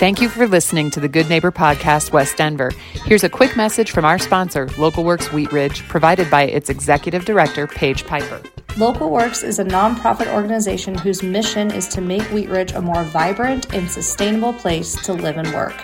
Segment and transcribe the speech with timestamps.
[0.00, 2.70] Thank you for listening to the Good Neighbor Podcast, West Denver.
[3.04, 7.66] Here's a quick message from our sponsor, Localworks Wheat Ridge, provided by its executive director,
[7.66, 8.38] Paige Piper.
[8.78, 13.74] Localworks is a nonprofit organization whose mission is to make Wheat Ridge a more vibrant
[13.74, 15.74] and sustainable place to live and work.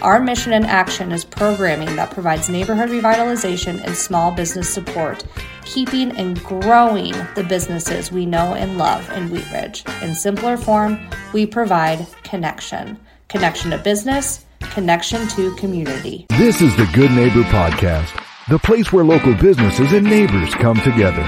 [0.00, 5.26] Our mission and action is programming that provides neighborhood revitalization and small business support,
[5.66, 9.84] keeping and growing the businesses we know and love in Wheat Ridge.
[10.00, 10.98] In simpler form,
[11.34, 12.98] we provide connection
[13.28, 16.26] connection to business, connection to community.
[16.30, 21.22] This is the Good Neighbor Podcast, the place where local businesses and neighbors come together.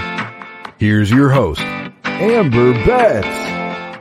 [0.79, 1.61] Here's your host,
[2.05, 4.01] Amber Betts.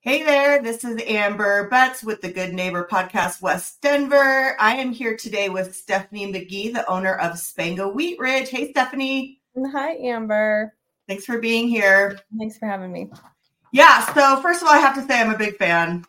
[0.00, 4.56] Hey there, this is Amber Betts with the Good Neighbor Podcast West Denver.
[4.58, 8.48] I am here today with Stephanie Magee, the owner of Spenga Wheat Ridge.
[8.48, 9.40] Hey, Stephanie.
[9.72, 10.74] Hi, Amber.
[11.06, 12.18] Thanks for being here.
[12.38, 13.10] Thanks for having me.
[13.72, 16.04] Yeah, so first of all, I have to say I'm a big fan.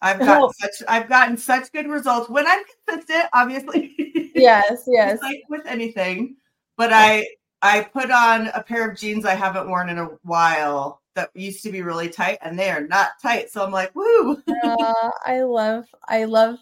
[0.00, 0.52] I've gotten oh.
[0.60, 3.94] such I've gotten such good results when I'm consistent, obviously.
[4.34, 5.20] Yes, yes.
[5.20, 6.36] like with anything.
[6.76, 7.26] But I
[7.60, 11.64] I put on a pair of jeans I haven't worn in a while that used
[11.64, 13.50] to be really tight and they are not tight.
[13.50, 14.40] So I'm like, woo.
[14.64, 16.58] uh, I love I love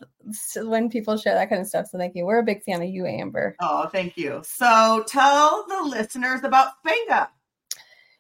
[0.57, 1.89] when people share that kind of stuff.
[1.91, 2.25] So thank you.
[2.25, 3.57] We're a big fan of you, Amber.
[3.61, 4.41] Oh, thank you.
[4.43, 7.29] So tell the listeners about Spenga.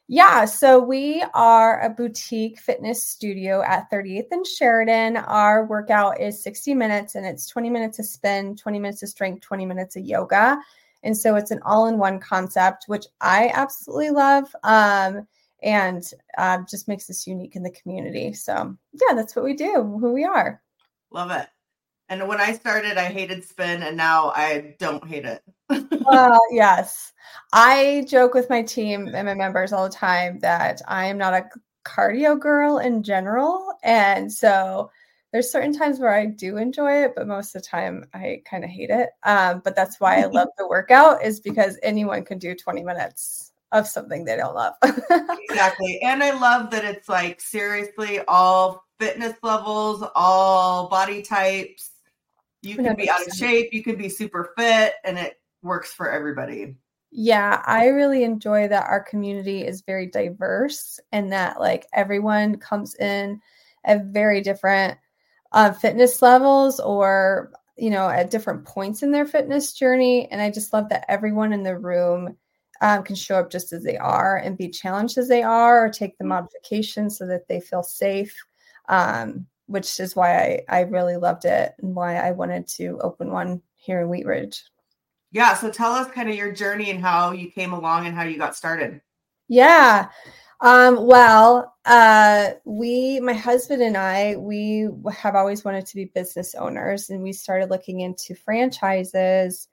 [0.08, 5.16] Yeah, so we are a boutique fitness studio at 38th and Sheridan.
[5.16, 9.40] Our workout is 60 minutes and it's 20 minutes of spin, 20 minutes of strength,
[9.40, 10.58] 20 minutes of yoga.
[11.02, 15.26] And so it's an all in one concept, which I absolutely love um,
[15.60, 16.04] and
[16.38, 18.32] uh, just makes us unique in the community.
[18.32, 20.62] So, yeah, that's what we do, who we are.
[21.10, 21.48] Love it.
[22.08, 25.42] And when I started, I hated spin, and now I don't hate it.
[26.06, 27.12] uh, yes.
[27.52, 31.34] I joke with my team and my members all the time that I am not
[31.34, 31.48] a
[31.84, 33.72] cardio girl in general.
[33.82, 34.90] And so
[35.32, 38.62] there's certain times where I do enjoy it, but most of the time I kind
[38.62, 39.10] of hate it.
[39.24, 43.52] Um, but that's why I love the workout, is because anyone can do 20 minutes
[43.72, 44.74] of something they don't love.
[45.50, 46.00] exactly.
[46.02, 51.90] And I love that it's like seriously all fitness levels, all body types
[52.66, 56.10] you can be out of shape, you can be super fit, and it works for
[56.10, 56.76] everybody.
[57.10, 62.94] Yeah, I really enjoy that our community is very diverse and that like everyone comes
[62.96, 63.40] in
[63.84, 64.98] at very different
[65.52, 70.50] uh, fitness levels or you know at different points in their fitness journey and i
[70.50, 72.36] just love that everyone in the room
[72.80, 75.88] um, can show up just as they are and be challenged as they are or
[75.88, 76.30] take the mm-hmm.
[76.30, 78.34] modifications so that they feel safe
[78.88, 83.30] um, which is why I, I really loved it and why I wanted to open
[83.30, 84.62] one here in Wheat Ridge.
[85.32, 85.54] Yeah.
[85.54, 88.38] So tell us kind of your journey and how you came along and how you
[88.38, 89.00] got started.
[89.48, 90.08] Yeah.
[90.60, 96.54] Um, well, uh, we, my husband and I, we have always wanted to be business
[96.54, 99.68] owners and we started looking into franchises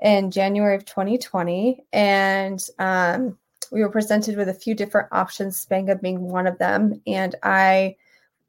[0.00, 1.84] in January of 2020.
[1.92, 3.36] And um,
[3.72, 7.00] we were presented with a few different options, Spenga being one of them.
[7.06, 7.96] And I,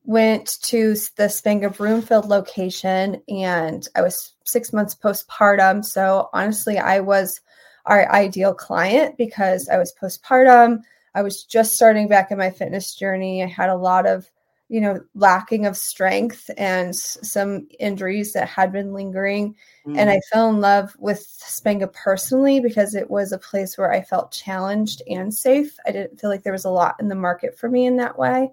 [0.04, 5.86] went to the Spenga Broomfield location and I was six months postpartum.
[5.86, 7.40] So honestly, I was
[7.86, 10.82] our ideal client because I was postpartum.
[11.14, 13.44] I was just starting back in my fitness journey.
[13.44, 14.30] I had a lot of,
[14.70, 19.56] you know, lacking of strength and some injuries that had been lingering.
[19.86, 19.98] Mm.
[19.98, 20.22] And I mm.
[20.32, 25.02] fell in love with Spenga personally because it was a place where I felt challenged
[25.08, 25.78] and safe.
[25.86, 28.18] I didn't feel like there was a lot in the market for me in that
[28.18, 28.52] way.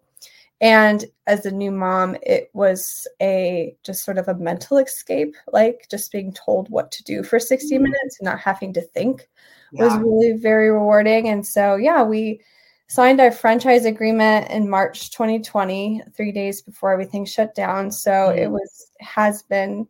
[0.61, 5.87] And as a new mom, it was a just sort of a mental escape, like
[5.91, 7.85] just being told what to do for 60 mm-hmm.
[7.85, 9.29] minutes and not having to think
[9.73, 9.85] yeah.
[9.85, 11.29] was really very rewarding.
[11.29, 12.41] And so, yeah, we
[12.89, 17.93] signed our franchise agreement in March 2020, three days before everything shut down.
[17.93, 18.39] So mm-hmm.
[18.39, 19.87] it was, has been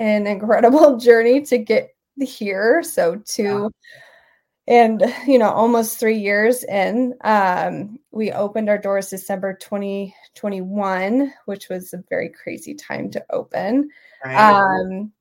[0.00, 2.82] an incredible journey to get here.
[2.82, 3.68] So to, yeah
[4.70, 11.68] and you know almost three years in um, we opened our doors december 2021 which
[11.68, 13.90] was a very crazy time to open.
[14.24, 14.36] Right.
[14.36, 15.12] um,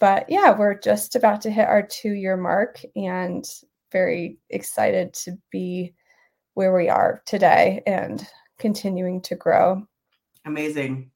[0.00, 3.48] but yeah we're just about to hit our two year mark and
[3.92, 5.94] very excited to be
[6.54, 8.26] where we are today and
[8.58, 9.86] continuing to grow.
[10.44, 11.10] Amazing.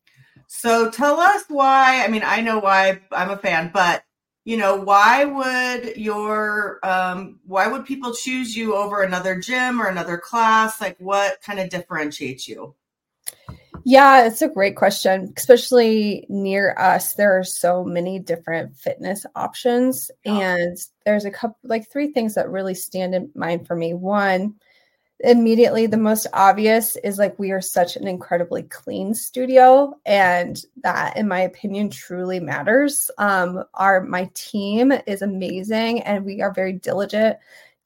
[0.47, 4.03] So tell us why i mean i know why i'm a fan but
[4.49, 9.89] you know why would your um, why would people choose you over another gym or
[9.89, 10.81] another class?
[10.81, 12.75] Like what kind of differentiates you?
[13.85, 20.11] Yeah it's a great question especially near us there are so many different fitness options
[20.25, 23.93] and there's a couple like three things that really stand in mind for me.
[23.93, 24.55] One
[25.21, 31.17] immediately the most obvious is like we are such an incredibly clean studio and that
[31.17, 33.11] in my opinion truly matters.
[33.19, 37.37] Um our my team is amazing and we are very diligent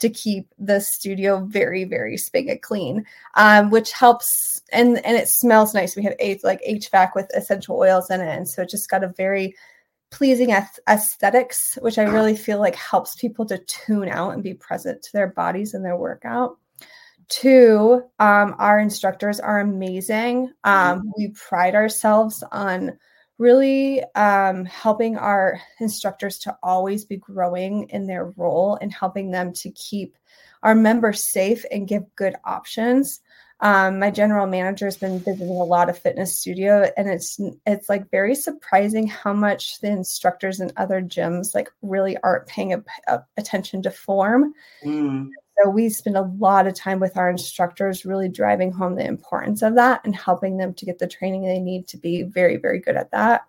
[0.01, 5.73] to keep the studio very very spigot clean um which helps and and it smells
[5.73, 5.97] nice.
[5.97, 9.05] We have eight like hvac with essential oils in it and so it just got
[9.05, 9.55] a very
[10.11, 10.51] pleasing
[10.89, 15.11] aesthetics which i really feel like helps people to tune out and be present to
[15.15, 16.59] their bodies and their workout
[17.33, 20.53] Two, um, our instructors are amazing.
[20.65, 21.09] Um, mm-hmm.
[21.17, 22.99] we pride ourselves on
[23.39, 29.55] really um, helping our instructors to always be growing in their role and helping them
[29.55, 30.15] to keep
[30.63, 33.21] our members safe and give good options.
[33.61, 37.89] Um, my general manager has been visiting a lot of fitness studio, and it's it's
[37.89, 42.85] like very surprising how much the instructors in other gyms like really aren't paying a,
[43.07, 44.53] a, attention to form.
[44.85, 45.31] Mm.
[45.63, 49.63] So we spend a lot of time with our instructors, really driving home the importance
[49.63, 52.81] of that and helping them to get the training they need to be very, very
[52.81, 53.43] good at that.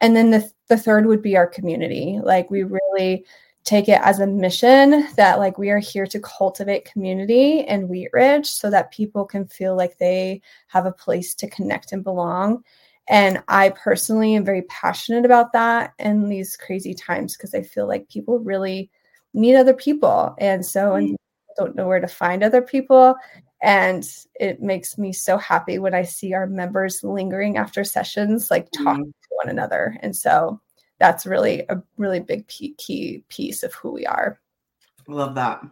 [0.00, 2.18] And then the, the third would be our community.
[2.22, 3.24] Like we really
[3.64, 8.10] take it as a mission that like we are here to cultivate community in Wheat
[8.12, 12.62] Ridge so that people can feel like they have a place to connect and belong.
[13.08, 17.86] And I personally am very passionate about that in these crazy times because I feel
[17.86, 18.90] like people really
[19.32, 20.34] need other people.
[20.38, 21.16] And so, and
[21.56, 23.14] don't know where to find other people.
[23.62, 24.06] And
[24.38, 29.04] it makes me so happy when I see our members lingering after sessions, like talking
[29.04, 29.10] mm-hmm.
[29.10, 29.96] to one another.
[30.02, 30.60] And so
[30.98, 34.40] that's really a really big key piece of who we are.
[35.08, 35.62] Love that.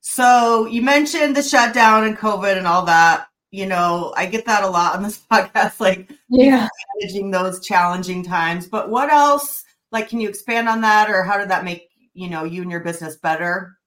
[0.00, 3.28] So you mentioned the shutdown and COVID and all that.
[3.50, 6.68] You know, I get that a lot on this podcast, like yeah,
[7.00, 8.66] managing those challenging times.
[8.66, 9.64] But what else?
[9.90, 12.70] Like, can you expand on that, or how did that make you know you and
[12.70, 13.77] your business better?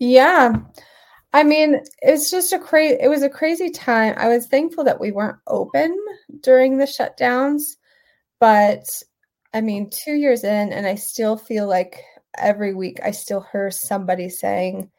[0.00, 0.54] Yeah.
[1.32, 4.14] I mean, it's just a crazy it was a crazy time.
[4.16, 5.96] I was thankful that we weren't open
[6.40, 7.76] during the shutdowns,
[8.40, 9.02] but
[9.54, 12.02] I mean, 2 years in and I still feel like
[12.38, 14.90] every week I still hear somebody saying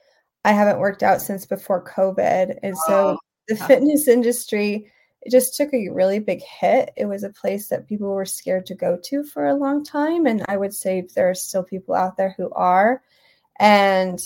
[0.46, 2.60] I haven't worked out since before COVID.
[2.64, 3.18] And so oh,
[3.48, 4.92] the fitness industry
[5.24, 6.92] it just took a really big hit.
[6.96, 10.28] It was a place that people were scared to go to for a long time
[10.28, 13.02] and I would say there are still people out there who are
[13.60, 14.20] and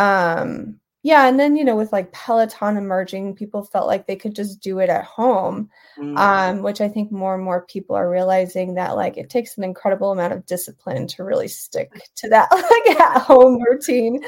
[0.00, 4.34] um yeah and then you know with like peloton emerging people felt like they could
[4.34, 5.68] just do it at home
[5.98, 6.16] mm-hmm.
[6.16, 9.64] um which i think more and more people are realizing that like it takes an
[9.64, 14.22] incredible amount of discipline to really stick to that like at home routine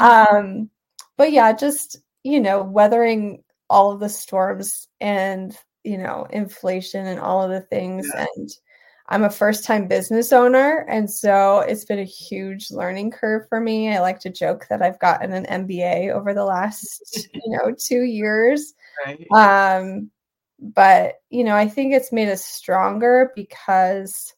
[0.00, 0.70] um
[1.16, 7.20] but yeah just you know weathering all of the storms and you know inflation and
[7.20, 8.26] all of the things yeah.
[8.36, 8.50] and
[9.10, 10.84] I'm a first time business owner.
[10.88, 13.94] And so it's been a huge learning curve for me.
[13.94, 18.02] I like to joke that I've gotten an MBA over the last, you know, two
[18.02, 18.74] years.
[19.06, 19.26] Right.
[19.32, 20.10] Um,
[20.60, 24.34] but, you know, I think it's made us stronger because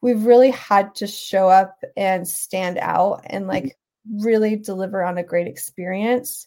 [0.00, 3.76] we've really had to show up and stand out and like
[4.22, 6.46] really deliver on a great experience.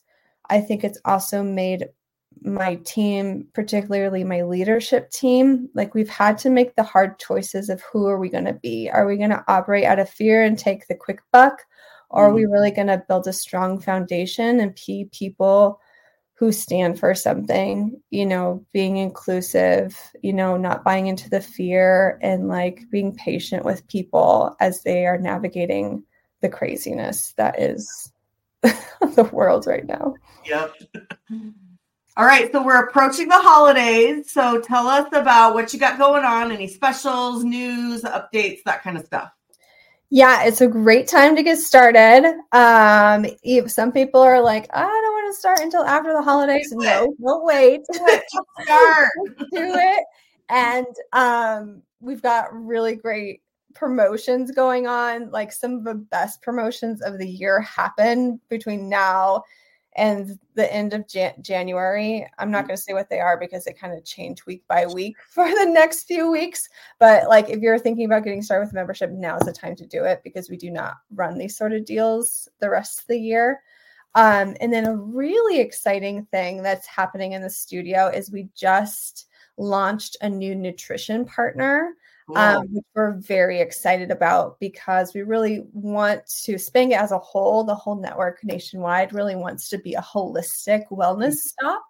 [0.50, 1.90] I think it's also made
[2.42, 7.82] my team, particularly my leadership team, like we've had to make the hard choices of
[7.82, 8.90] who are we going to be?
[8.90, 11.62] Are we going to operate out of fear and take the quick buck?
[12.10, 12.52] Or are we mm-hmm.
[12.52, 15.80] really going to build a strong foundation and be people
[16.34, 22.18] who stand for something, you know, being inclusive, you know, not buying into the fear
[22.24, 26.04] and like being patient with people as they are navigating
[26.42, 28.12] the craziness that is
[28.62, 30.16] the world right now.
[30.46, 30.74] Yep.
[32.18, 34.32] All right, so we're approaching the holidays.
[34.32, 38.98] So tell us about what you got going on, any specials, news, updates, that kind
[38.98, 39.32] of stuff.
[40.10, 42.26] Yeah, it's a great time to get started.
[42.52, 46.70] Um, if some people are like, I don't want to start until after the holidays.
[46.74, 47.80] No, don't wait.
[47.88, 48.24] It.
[48.64, 49.10] Start.
[49.38, 50.04] Do it.
[50.50, 53.42] And um, we've got really great
[53.74, 55.32] promotions going on.
[55.32, 59.44] Like some of the best promotions of the year happen between now
[59.96, 62.28] and the end of Jan- January.
[62.40, 62.68] I'm not mm.
[62.68, 65.48] going to say what they are because they kind of change week by week for
[65.48, 66.70] the next few weeks.
[67.00, 69.86] But like if you're thinking about getting started with membership, now is the time to
[69.86, 73.20] do it because we do not run these sort of deals the rest of the
[73.20, 73.62] year.
[74.16, 79.28] Um, and then a really exciting thing that's happening in the studio is we just
[79.58, 81.94] launched a new nutrition partner
[82.36, 87.64] um, which we're very excited about because we really want to Spanget as a whole,
[87.64, 91.84] the whole network nationwide really wants to be a holistic wellness stop.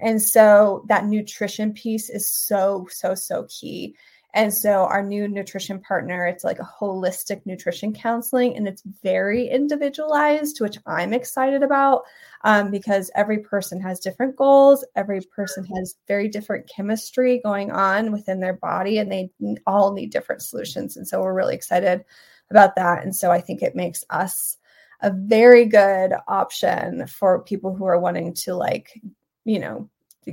[0.00, 3.94] And so that nutrition piece is so, so, so key.
[4.32, 9.48] And so our new nutrition partner, it's like a holistic nutrition counseling and it's very
[9.48, 12.02] individualized, which I'm excited about
[12.44, 14.84] um, because every person has different goals.
[14.94, 19.30] Every person has very different chemistry going on within their body and they
[19.66, 20.96] all need different solutions.
[20.96, 22.04] And so we're really excited
[22.50, 23.02] about that.
[23.02, 24.58] And so I think it makes us
[25.00, 29.00] a very good option for people who are wanting to like,
[29.44, 29.90] you know,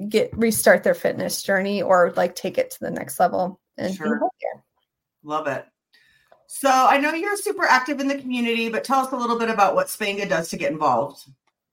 [0.09, 4.21] get restart their fitness journey or like take it to the next level and sure.
[5.23, 5.65] Love it.
[6.47, 9.49] So I know you're super active in the community, but tell us a little bit
[9.49, 11.29] about what Spenga does to get involved.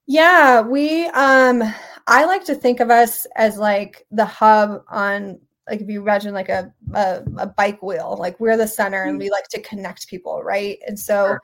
[0.07, 1.63] Yeah, we um
[2.07, 6.33] I like to think of us as like the hub on like if you imagine
[6.33, 9.19] like a a, a bike wheel, like we're the center and mm-hmm.
[9.19, 10.77] we like to connect people, right?
[10.87, 11.41] And so sure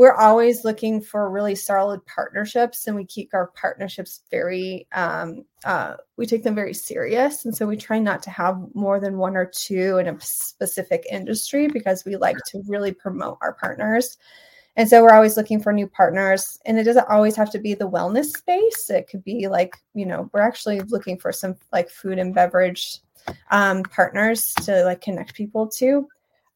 [0.00, 5.94] we're always looking for really solid partnerships and we keep our partnerships very um, uh,
[6.16, 7.44] we take them very serious.
[7.44, 11.04] And so we try not to have more than one or two in a specific
[11.12, 14.16] industry because we like to really promote our partners.
[14.74, 17.74] And so we're always looking for new partners and it doesn't always have to be
[17.74, 18.88] the wellness space.
[18.88, 23.00] It could be like you know we're actually looking for some like food and beverage
[23.50, 26.08] um, partners to like connect people to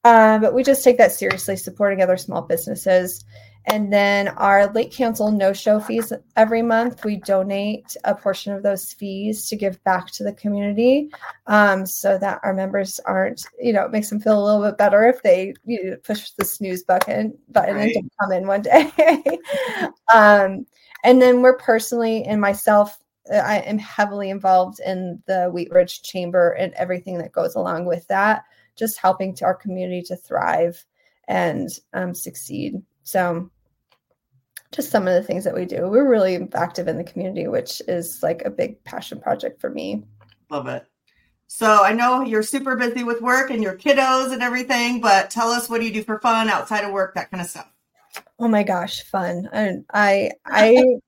[0.04, 3.24] um, but we just take that seriously, supporting other small businesses.
[3.66, 8.62] And then our late cancel no show fees every month, we donate a portion of
[8.62, 11.08] those fees to give back to the community
[11.46, 14.76] um, so that our members aren't, you know, it makes them feel a little bit
[14.76, 17.94] better if they you know, push the snooze button, button right.
[17.96, 18.92] and don't come in one day.
[20.14, 20.66] um,
[21.02, 22.98] and then we're personally and myself,
[23.32, 27.86] uh, I am heavily involved in the Wheat Ridge Chamber and everything that goes along
[27.86, 28.44] with that
[28.76, 30.84] just helping to our community to thrive
[31.28, 32.74] and um, succeed.
[33.02, 33.50] So,
[34.72, 35.88] just some of the things that we do.
[35.88, 40.02] We're really active in the community, which is like a big passion project for me.
[40.50, 40.84] Love it.
[41.46, 45.48] So I know you're super busy with work and your kiddos and everything, but tell
[45.48, 47.70] us what do you do for fun outside of work, that kind of stuff.
[48.38, 49.48] Oh my gosh, fun.
[49.52, 50.84] And I I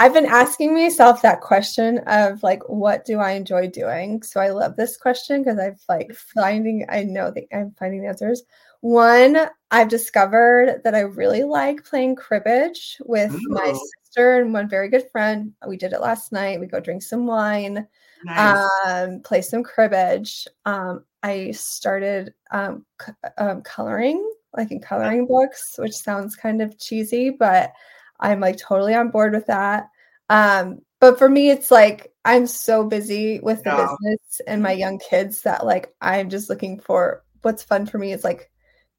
[0.00, 4.22] I've been asking myself that question of like, what do I enjoy doing?
[4.22, 8.08] So I love this question because I've like finding, I know that I'm finding the
[8.08, 8.44] answers.
[8.80, 9.36] One,
[9.72, 13.48] I've discovered that I really like playing cribbage with Ooh.
[13.48, 13.72] my
[14.04, 15.52] sister and one very good friend.
[15.66, 16.60] We did it last night.
[16.60, 17.84] We go drink some wine,
[18.24, 18.68] nice.
[18.86, 20.46] um, play some cribbage.
[20.64, 26.78] Um, I started um, c- um, coloring, like in coloring books, which sounds kind of
[26.78, 27.72] cheesy, but
[28.20, 29.88] I'm like totally on board with that.
[30.28, 33.86] Um, but for me, it's like I'm so busy with the yeah.
[34.00, 38.12] business and my young kids that like I'm just looking for what's fun for me
[38.12, 38.50] is like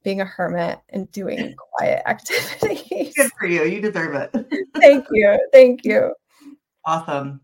[0.04, 3.14] being a hermit and doing quiet activities.
[3.16, 3.66] Good for you.
[3.66, 4.32] You deserve it.
[4.78, 5.48] Thank you.
[5.52, 6.14] Thank you.
[6.86, 7.42] Awesome.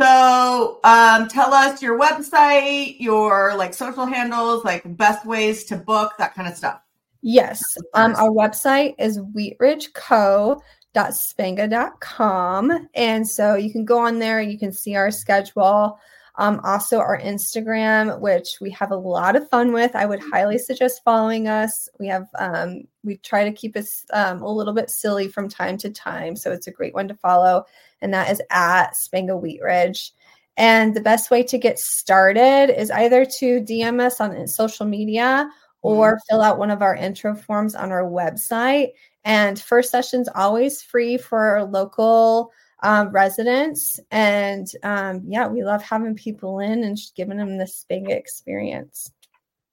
[0.00, 6.12] So, um, tell us your website, your like social handles, like best ways to book,
[6.18, 6.80] that kind of stuff.
[7.22, 7.62] Yes.
[7.94, 10.60] Um, our website is wheatridgeco
[10.94, 12.88] spenga.com.
[12.94, 15.98] And so you can go on there, you can see our schedule.
[16.36, 19.94] Um, also, our Instagram, which we have a lot of fun with.
[19.94, 21.88] I would highly suggest following us.
[22.00, 25.76] We have, um, we try to keep it um, a little bit silly from time
[25.78, 26.34] to time.
[26.34, 27.66] So it's a great one to follow.
[28.00, 30.12] And that is at Spenga Wheat Ridge.
[30.56, 35.48] And the best way to get started is either to DM us on social media
[35.82, 36.18] or mm-hmm.
[36.28, 38.88] fill out one of our intro forms on our website.
[39.24, 42.52] And first session's always free for local
[42.82, 43.98] um, residents.
[44.10, 49.10] And um, yeah, we love having people in and just giving them this big experience.